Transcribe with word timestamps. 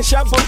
But 0.00 0.39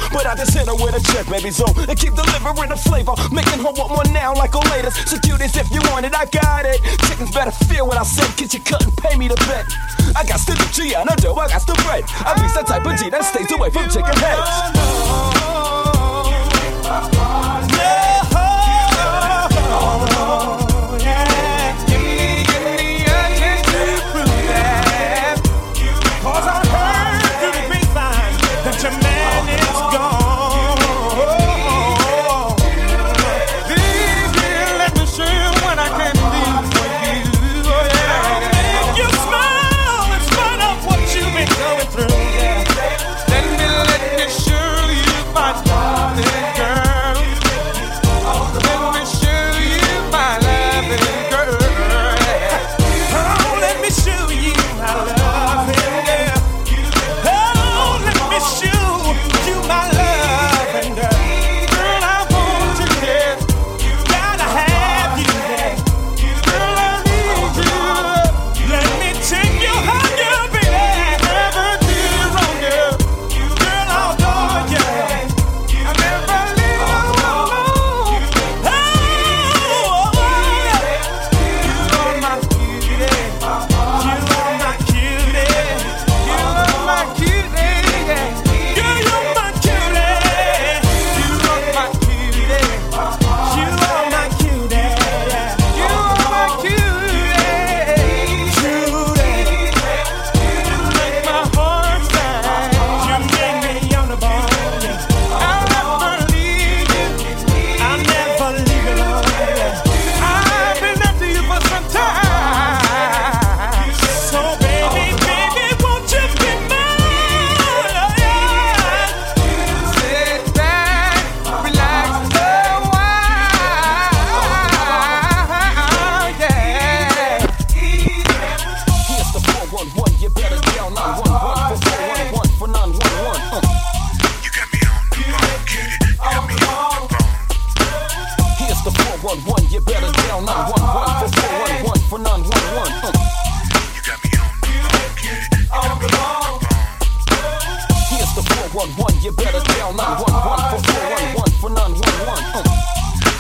down, 149.97 150.17
none, 150.17 150.23
one, 150.23 150.33
one 150.33 150.61
for 150.71 150.81
four, 150.89 151.03
one, 151.11 151.35
one 151.35 151.51
for 151.61 151.71
none, 151.71 151.93
one, 151.93 152.01
one. 152.27 152.45
Uh. 152.55 152.63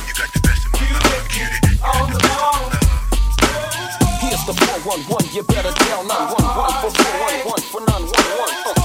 You 0.06 0.14
got 0.14 0.32
the 0.32 0.40
best 0.40 0.66
of 0.66 0.72
my 0.72 0.80
love, 0.92 1.28
get 1.28 1.52
it. 1.52 1.62
Here's 4.20 4.44
the 4.46 4.54
411, 4.54 5.34
you 5.34 5.42
better 5.42 5.72
down, 5.72 6.06
none, 6.08 6.28
one, 6.32 6.44
one 6.56 6.72
for 6.80 6.90
four, 6.90 7.12
one, 7.20 7.38
one 7.46 7.60
for 7.60 7.80
none, 7.80 8.02
one, 8.02 8.12
one. 8.38 8.54
Uh. 8.66 8.80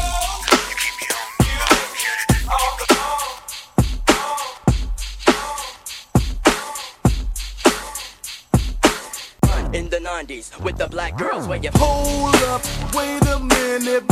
in 9.74 9.90
the 9.90 9.98
90s 9.98 10.58
with 10.64 10.78
the 10.78 10.88
black 10.88 11.18
girls 11.18 11.48
where 11.48 11.60
you 11.60 11.70
hold 11.76 12.36
up, 12.36 12.64
wait 12.96 13.22
a 13.28 13.40
minute. 13.40 14.04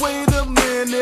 Wait. 0.00 0.33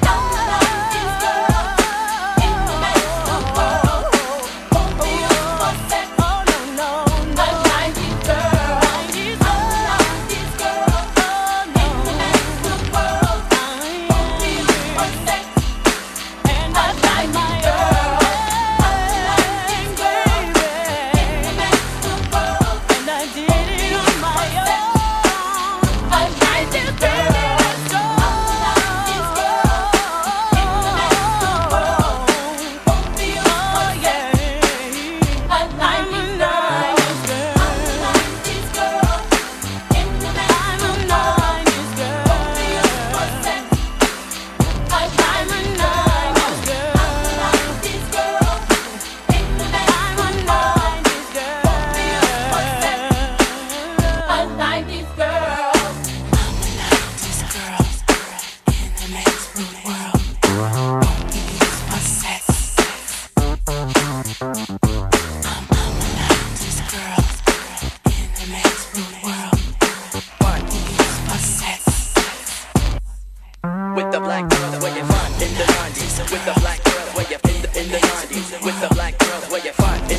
Don't 0.00 0.31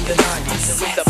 the 0.06 0.16
90s. 0.16 1.03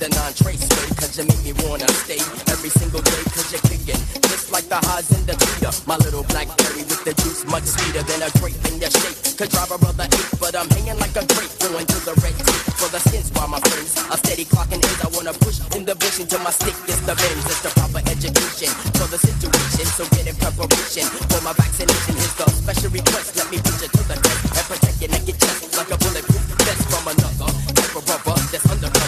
The 0.00 0.08
non-trace 0.16 0.64
Cause 0.96 1.12
you 1.20 1.28
make 1.28 1.44
me 1.44 1.52
wanna 1.68 1.84
stay 1.92 2.16
every 2.48 2.72
single 2.72 3.04
day 3.04 3.20
Cause 3.36 3.52
you're 3.52 3.60
kicking 3.68 4.00
just 4.32 4.48
like 4.48 4.64
the 4.72 4.80
highs 4.88 5.12
in 5.12 5.20
the 5.28 5.36
theater. 5.36 5.68
My 5.84 6.00
little 6.00 6.24
blackberry 6.32 6.88
with 6.88 7.04
the 7.04 7.12
juice 7.20 7.44
much 7.44 7.68
sweeter 7.68 8.00
than 8.08 8.24
a 8.24 8.32
grape 8.40 8.56
in 8.72 8.80
your 8.80 8.88
shape 8.88 9.20
Could 9.36 9.52
drive 9.52 9.68
a 9.68 9.76
brother 9.76 10.08
ape 10.08 10.32
but 10.40 10.56
I'm 10.56 10.72
hanging 10.72 10.96
like 10.96 11.12
a 11.20 11.24
grape 11.36 11.52
Going 11.60 11.84
through 11.84 12.08
the 12.08 12.16
red 12.24 12.32
tape 12.32 12.64
for 12.80 12.88
the 12.88 12.96
skins 13.04 13.28
by 13.28 13.44
my 13.44 13.60
friends. 13.60 13.92
A 14.08 14.16
steady 14.16 14.48
clocking 14.48 14.80
in, 14.80 14.96
I 15.04 15.12
wanna 15.12 15.36
push 15.36 15.60
in 15.76 15.84
the 15.84 15.92
vision 16.00 16.24
Till 16.24 16.40
my 16.40 16.52
stick 16.56 16.72
gets 16.88 17.04
the 17.04 17.12
rims 17.12 17.44
It's 17.44 17.60
the 17.60 17.68
proper 17.76 18.00
education 18.08 18.72
for 18.96 19.04
the 19.12 19.20
situation 19.20 19.84
So 19.84 20.08
get 20.16 20.32
in 20.32 20.36
preparation 20.40 21.04
for 21.28 21.44
my 21.44 21.52
vaccination. 21.52 22.16
Here's 22.16 22.36
the 22.40 22.48
special 22.48 22.88
request 22.88 23.36
Let 23.36 23.52
me 23.52 23.60
push 23.60 23.84
it 23.84 23.92
to 23.92 24.02
the 24.08 24.16
test 24.16 24.40
And 24.48 24.64
protect 24.64 24.96
your 24.96 25.12
naked 25.12 25.36
chest 25.36 25.76
like 25.76 25.92
a 25.92 26.00
bulletproof 26.00 26.40
vest 26.64 26.88
From 26.88 27.04
another 27.04 27.52
type 27.76 27.92
of 28.00 28.08
rubber 28.08 28.40
that's 28.48 28.64
under 28.72 28.99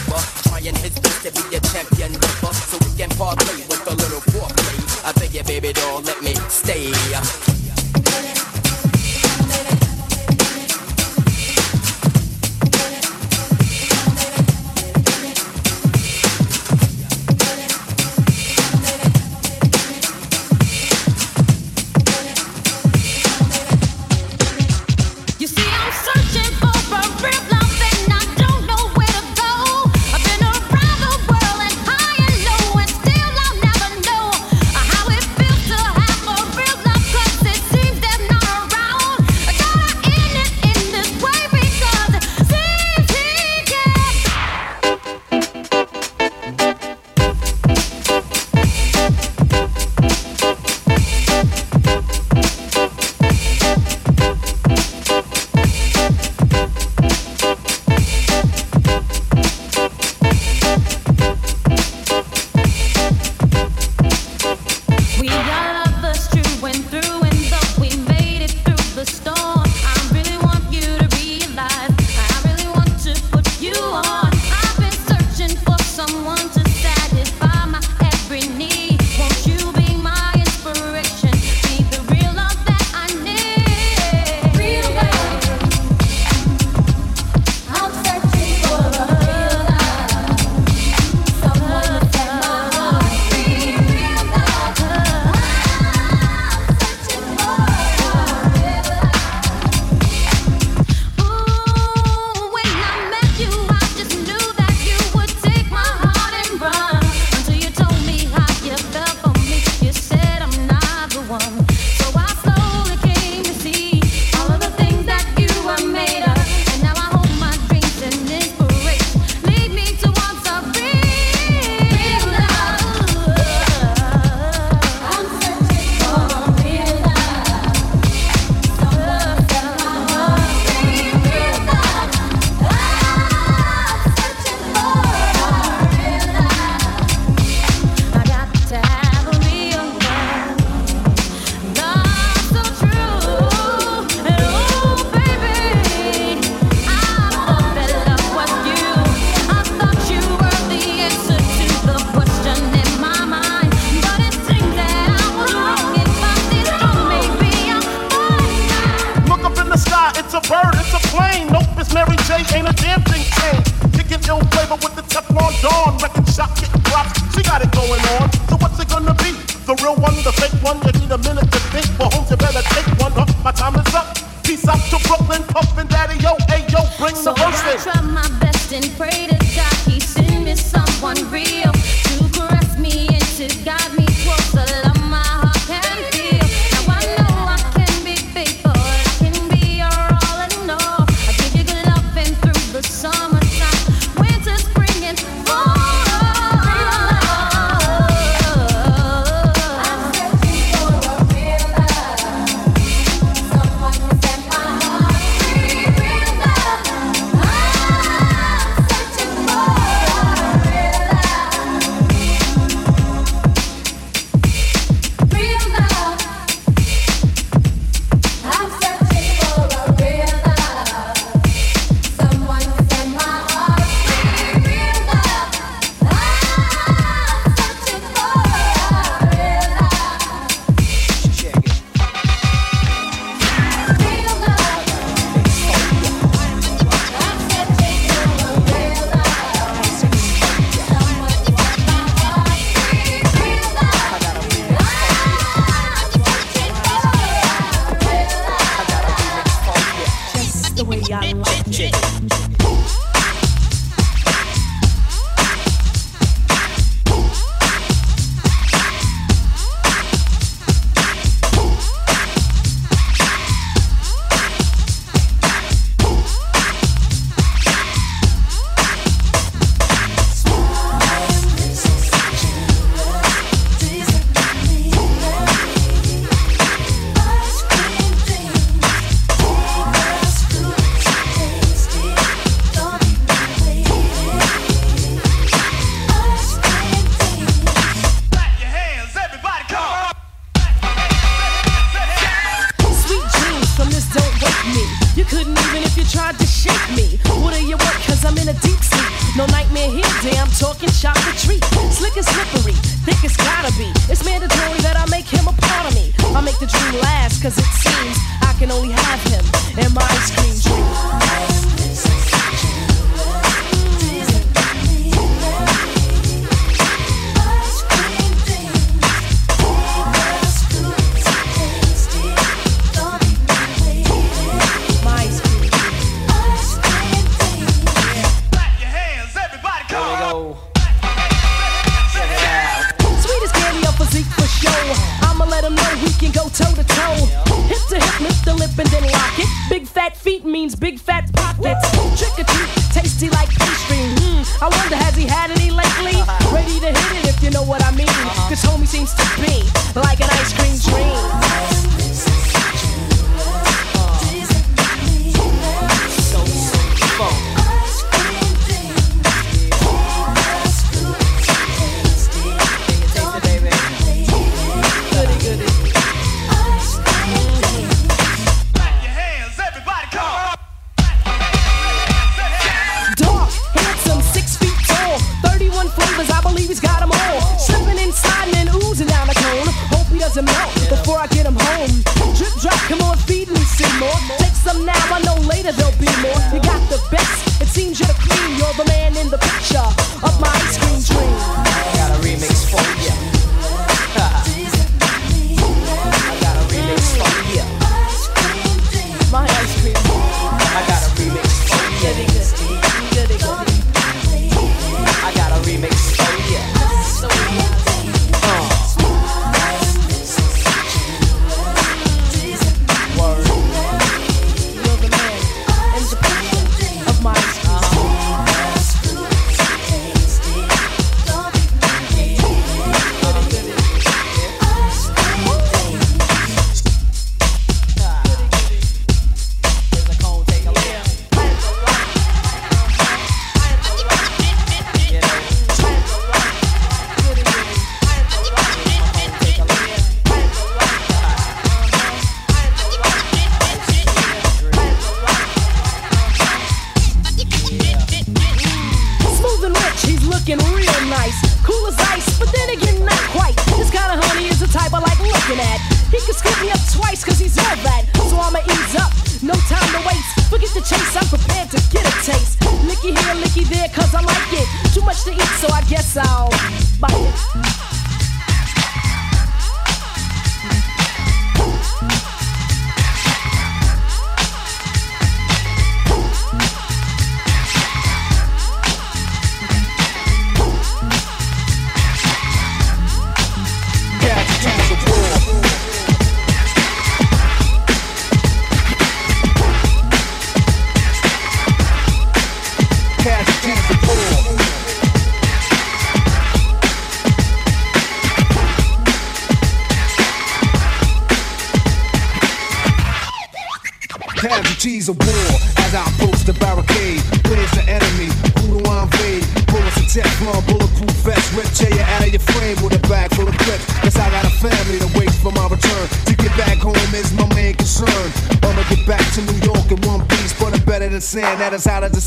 trying 0.62 0.75
his 0.77 0.98
best 1.01 1.22
to 1.25 1.33
be 1.33 1.57
a 1.57 1.61
champion 1.61 2.12
rapper 2.12 2.55
so 2.55 2.79
we 2.79 2.96
can 2.96 3.09
parlay 3.11 3.57
with 3.68 3.87
a 3.87 3.94
little 3.94 4.20
foreplay. 4.20 5.05
I 5.05 5.12
beg 5.12 5.35
you, 5.35 5.42
baby 5.44 5.72
doll, 5.72 6.03
let 6.03 6.22
me 6.22 6.35
stay. 6.48 7.62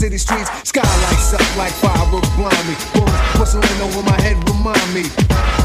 City 0.05 0.21
streets. 0.21 0.49
Sky 0.69 0.85
lights 1.09 1.33
up 1.33 1.41
like 1.57 1.73
fireworks 1.81 2.29
blind 2.37 2.53
me. 2.69 2.77
Bullets 2.93 3.39
whistling 3.41 3.81
over 3.81 4.05
my 4.05 4.19
head 4.21 4.37
remind 4.45 4.85
me. 4.93 5.01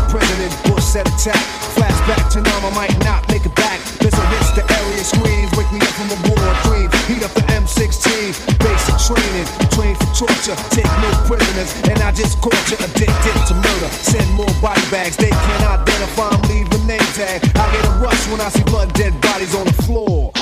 President 0.09 0.53
Bush 0.65 0.81
said 0.81 1.05
attack. 1.05 1.37
Flashback 1.77 2.33
to 2.33 2.41
now, 2.41 2.71
might 2.73 2.97
not 3.05 3.21
make 3.29 3.45
it 3.45 3.55
back. 3.55 3.77
Missile 4.01 4.25
hits 4.33 4.57
the 4.57 4.65
area 4.65 5.05
screens. 5.05 5.53
Wake 5.61 5.69
me 5.77 5.81
up 5.85 5.93
from 5.93 6.09
a 6.17 6.19
war 6.25 6.49
dream. 6.65 6.89
Heat 7.05 7.21
up 7.21 7.33
the 7.37 7.45
M16. 7.53 8.33
Basic 8.65 8.97
training. 9.05 9.47
Train 9.77 9.95
for 10.01 10.25
torture. 10.25 10.57
Take 10.73 10.89
no 11.05 11.11
prisoners. 11.29 11.77
And 11.93 12.01
I 12.01 12.11
just 12.13 12.41
caught 12.41 12.57
you 12.73 12.81
addicted 12.81 13.37
to 13.45 13.55
murder. 13.61 13.91
Send 13.93 14.25
more 14.41 14.55
body 14.65 14.81
bags. 14.89 15.21
They 15.21 15.29
can't 15.29 15.65
identify. 15.69 16.33
Leave 16.49 16.71
the 16.73 16.81
name 16.89 17.09
tag. 17.13 17.45
I 17.61 17.69
get 17.77 17.85
a 17.85 17.93
rush 18.01 18.25
when 18.33 18.41
I 18.41 18.49
see 18.49 18.65
blood 18.65 18.89
dead 18.95 19.13
bodies 19.21 19.55
on 19.55 19.67
the 19.67 19.77
floor. 19.85 20.33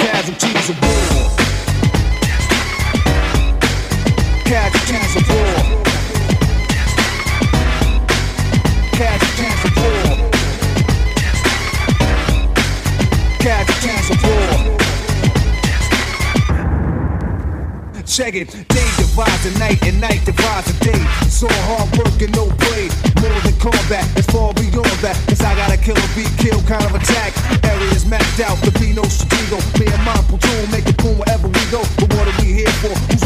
Casualties 0.00 0.70
of 0.72 0.80
war. 0.80 1.39
Casualties 4.50 5.14
of 5.14 5.22
war. 5.30 5.62
Casualties 8.98 9.62
of 9.64 9.72
war. 9.78 10.10
Casualties 13.38 14.10
of 14.10 14.18
war. 14.26 14.58
Check 18.04 18.34
it, 18.34 18.50
day 18.50 18.90
divides 18.98 19.44
the 19.44 19.56
night 19.60 19.80
and 19.86 20.00
night 20.00 20.24
divides 20.24 20.66
the 20.66 20.74
day. 20.84 20.98
So 21.30 21.46
hard 21.70 21.96
work 21.96 22.20
and 22.20 22.34
no 22.34 22.50
play. 22.58 22.90
More 23.22 23.40
than 23.46 23.54
combat, 23.60 24.04
it's 24.18 24.26
far 24.32 24.52
beyond 24.54 24.98
that. 25.06 25.14
Cause 25.28 25.42
I 25.42 25.54
gotta 25.54 25.74
a 25.74 25.76
killer 25.76 26.08
be 26.16 26.26
killed 26.42 26.66
kind 26.66 26.82
of 26.82 26.92
attack. 26.96 27.38
Areas 27.62 28.04
mapped 28.04 28.40
out, 28.40 28.58
to 28.64 28.72
be 28.80 28.94
no 28.94 29.02
Strego. 29.02 29.62
Me 29.78 29.86
and 29.86 30.04
my 30.04 30.18
platoon 30.26 30.70
make 30.72 30.88
it 30.88 30.96
boom 30.96 31.18
wherever 31.18 31.46
we 31.46 31.62
go. 31.70 31.84
But 32.02 32.12
what 32.14 32.26
are 32.26 32.42
we 32.42 32.52
here 32.52 32.74
for? 32.82 33.19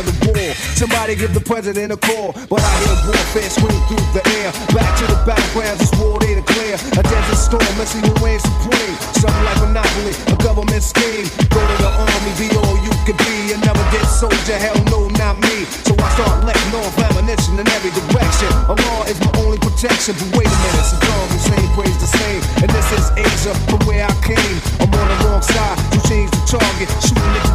Of 0.00 0.16
the? 0.24 0.56
Somebody 0.80 1.12
give 1.12 1.36
the 1.36 1.44
president 1.44 1.92
a 1.92 1.98
call. 2.00 2.32
But 2.48 2.64
I 2.64 2.72
hear 2.80 2.96
warfare 3.12 3.50
scream 3.52 3.76
through 3.84 4.00
the 4.16 4.24
air. 4.40 4.48
Back 4.72 4.88
to 4.96 5.04
the 5.04 5.20
battlegrounds, 5.28 5.84
it's 5.84 5.92
war 6.00 6.16
they 6.24 6.40
declare. 6.40 6.80
A 6.96 7.02
desert 7.04 7.36
storm, 7.36 7.68
let's 7.76 7.92
see 7.92 8.00
who 8.00 8.16
supreme. 8.16 8.96
Something 9.20 9.44
like 9.44 9.60
Monopoly, 9.60 10.16
a 10.32 10.36
government 10.40 10.80
scheme. 10.80 11.28
Go 11.52 11.60
to 11.60 11.76
the 11.84 11.92
army, 11.92 12.32
be 12.40 12.48
all 12.64 12.80
you 12.80 12.88
could 13.04 13.20
be. 13.20 13.52
A 13.52 13.60
never 13.60 13.84
get 13.92 14.08
soldier, 14.08 14.56
hell 14.56 14.80
no, 14.88 15.12
not 15.20 15.36
me. 15.36 15.68
So 15.84 15.92
I 15.92 16.08
start 16.16 16.48
letting 16.48 16.72
off 16.80 16.96
ammunition 16.96 17.60
in 17.60 17.68
every 17.68 17.92
direction. 17.92 18.48
Allah 18.72 19.04
is 19.04 19.20
my 19.20 19.32
only 19.44 19.60
protection. 19.60 20.16
But 20.16 20.32
wait 20.32 20.48
a 20.48 20.58
minute, 20.64 20.86
Saddam 20.88 21.28
Hussein 21.28 21.68
prays 21.76 21.96
the 22.00 22.08
same. 22.08 22.40
And 22.64 22.72
this 22.72 22.88
is 22.96 23.04
Asia 23.20 23.52
from 23.68 23.84
where 23.84 24.08
I 24.08 24.14
came. 24.24 24.56
I'm 24.80 24.88
on 24.96 25.06
the 25.12 25.16
wrong 25.28 25.44
side, 25.44 25.76
you 25.92 26.00
change 26.08 26.32
the 26.32 26.40
target. 26.56 26.88
Shooting 27.04 27.32
the 27.36 27.49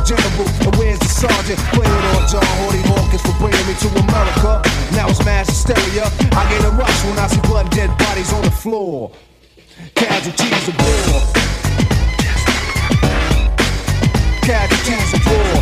sergeant? 1.46 1.60
Playing 1.74 1.92
on 2.16 2.28
John 2.28 2.44
Hardy 2.44 2.82
Hawkins 2.90 3.22
for 3.22 3.34
bringing 3.40 3.66
me 3.68 3.74
to 3.76 3.88
America. 4.00 4.62
Now 4.94 5.10
it's 5.10 5.24
mass 5.26 5.48
hysteria. 5.48 6.06
I 6.32 6.50
get 6.50 6.64
a 6.64 6.72
rush 6.72 7.06
when 7.06 7.20
I 7.20 7.28
see 7.28 7.42
blood 7.42 7.70
dead 7.72 7.96
bodies 7.98 8.34
on 8.34 8.44
the 8.44 8.52
floor. 8.52 9.12
Casualties 9.96 10.68
of 10.68 10.76
war. 10.78 11.22
Casualties 14.42 15.14
of 15.14 15.26
war. 15.28 15.55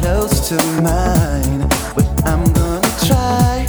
close 0.00 0.48
to 0.48 0.56
mine, 0.80 1.60
but 1.94 2.06
I'm 2.24 2.44
gonna 2.52 2.80
try 3.06 3.66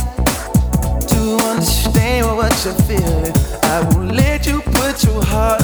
to 1.11 1.19
understand 1.51 2.25
what 2.25 2.53
you're 2.63 2.73
feeling. 2.87 3.33
I 3.63 3.81
won't 3.91 4.15
let 4.15 4.47
you 4.47 4.61
put 4.61 5.03
your 5.03 5.23
heart. 5.25 5.60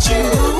Want 0.00 0.54
you, 0.54 0.59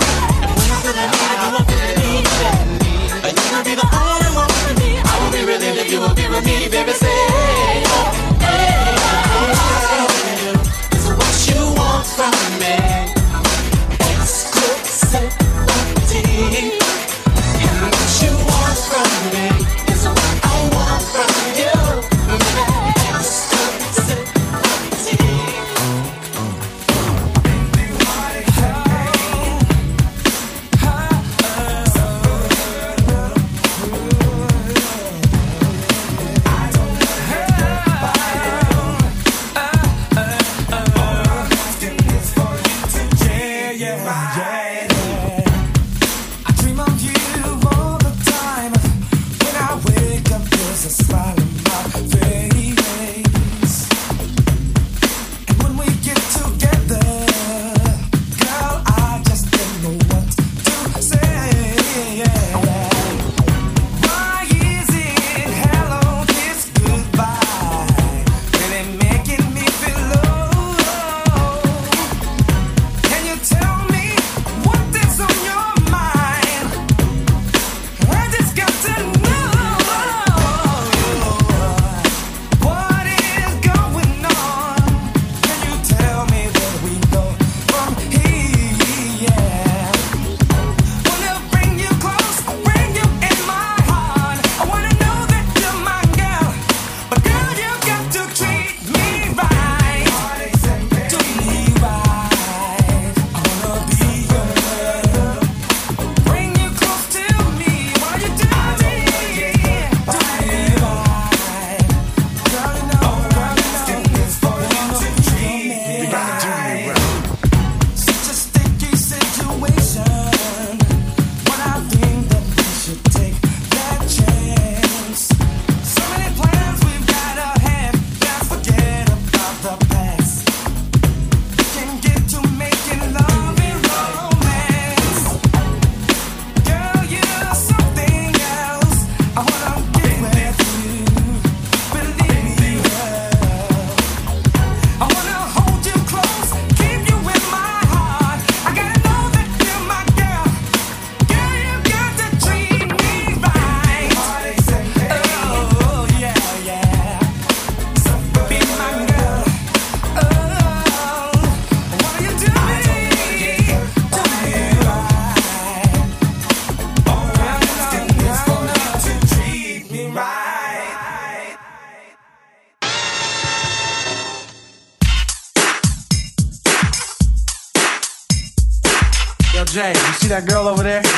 that 180.40 180.50
girl 180.50 180.68
over 180.68 180.82
there? 180.82 181.09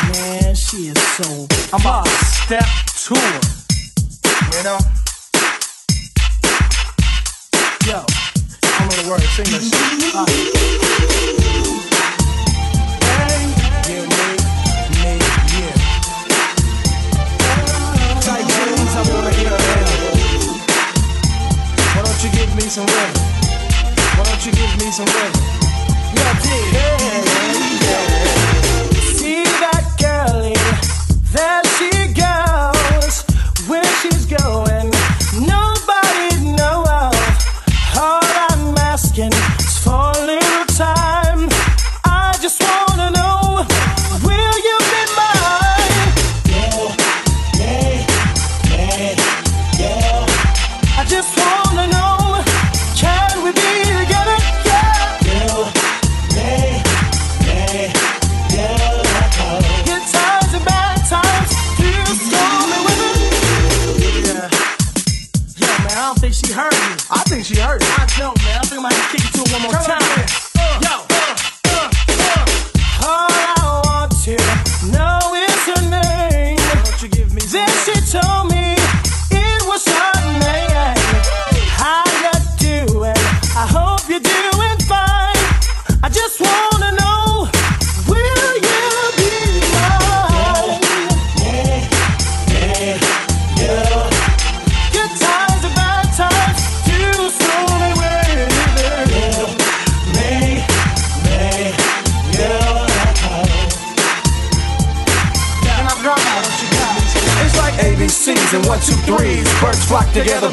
together. 110.13 110.52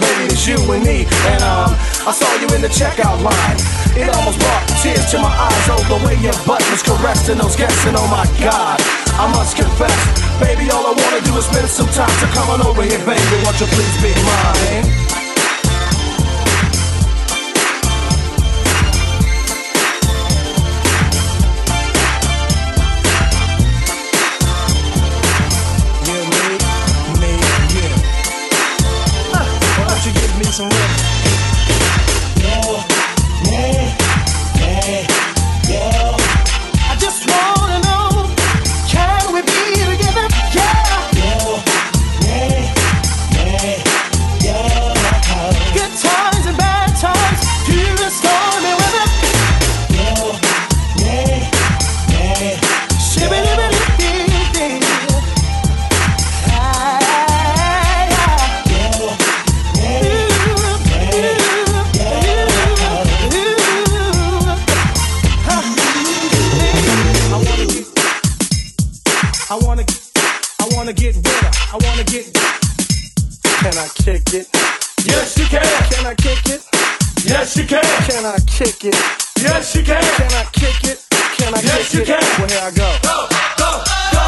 kick 78.60 78.92
it? 78.92 78.96
Yes, 79.40 79.72
you 79.72 79.84
can. 79.88 80.04
Can 80.20 80.28
I 80.36 80.44
kick 80.52 80.84
it? 80.84 81.00
Can 81.40 81.56
I 81.56 81.64
yes, 81.64 81.96
kick 81.96 82.04
it? 82.04 82.12
Yes, 82.12 82.28
you 82.28 82.44
can. 82.44 82.44
Well, 82.44 82.52
here 82.52 82.60
I 82.60 82.72
go. 82.76 82.90
Go, 83.08 83.16
go, 83.56 83.72
go. 84.12 84.24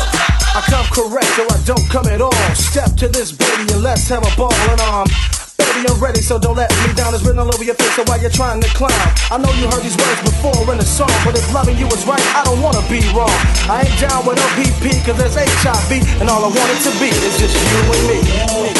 I 0.55 0.63
come 0.71 0.87
correct 0.87 1.35
or 1.35 1.51
I 1.51 1.59
don't 1.67 1.83
come 1.91 2.07
at 2.07 2.23
all. 2.23 2.31
Step 2.55 2.95
to 3.03 3.11
this 3.11 3.35
baby 3.35 3.67
and 3.75 3.83
let's 3.83 4.07
have 4.07 4.23
a 4.23 4.31
ball 4.39 4.55
and 4.71 4.79
arm. 4.87 5.11
Baby, 5.59 5.83
I'm 5.83 5.99
ready, 5.99 6.23
so 6.23 6.39
don't 6.39 6.55
let 6.55 6.71
me 6.87 6.95
down. 6.95 7.11
It's 7.11 7.27
written 7.27 7.43
all 7.43 7.51
over 7.51 7.63
your 7.63 7.75
face, 7.75 7.91
so 7.91 8.07
why 8.07 8.23
you're 8.23 8.31
trying 8.31 8.63
to 8.63 8.71
climb, 8.71 8.95
I 9.27 9.35
know 9.35 9.51
you 9.59 9.67
heard 9.67 9.83
these 9.83 9.99
words 9.99 10.23
before 10.23 10.63
in 10.71 10.79
a 10.79 10.87
song, 10.87 11.11
but 11.27 11.35
if 11.35 11.43
loving 11.51 11.75
you 11.75 11.87
is 11.91 12.07
right, 12.07 12.23
I 12.31 12.47
don't 12.47 12.63
wanna 12.63 12.87
be 12.87 13.03
wrong. 13.11 13.35
I 13.67 13.83
ain't 13.83 13.99
down 13.99 14.23
with 14.23 14.39
OPP, 14.39 14.95
cause 15.03 15.19
there's 15.19 15.35
HIV, 15.35 16.23
and 16.23 16.31
all 16.31 16.39
I 16.39 16.51
want 16.55 16.71
it 16.71 16.79
to 16.87 16.91
be 17.03 17.11
is 17.11 17.35
just 17.35 17.51
you 17.51 17.83
and 17.83 18.03
me. 18.07 18.19
Yeah, 18.31 18.79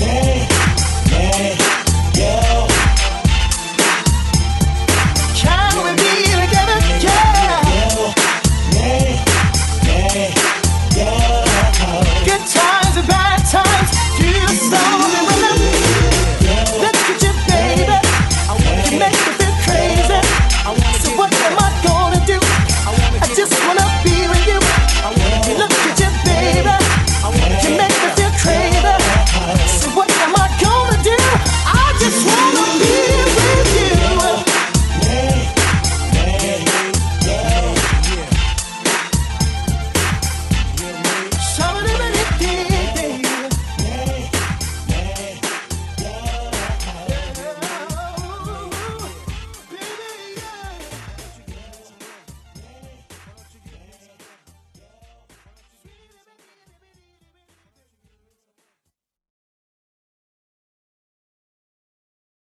yeah, 0.00 0.48
yeah, 1.12 1.52
yeah. 2.16 2.65